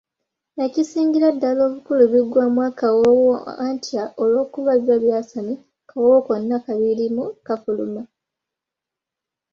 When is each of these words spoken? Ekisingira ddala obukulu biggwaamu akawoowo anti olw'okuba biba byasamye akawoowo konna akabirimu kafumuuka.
Ekisingira 0.65 1.27
ddala 1.35 1.61
obukulu 1.67 2.03
biggwaamu 2.13 2.59
akawoowo 2.69 3.33
anti 3.65 3.93
olw'okuba 4.21 4.71
biba 4.79 4.97
byasamye 5.03 5.55
akawoowo 5.83 6.19
konna 6.27 6.53
akabirimu 6.59 7.23
kafumuuka. 7.45 8.03